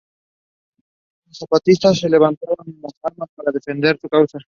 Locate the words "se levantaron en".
1.99-2.81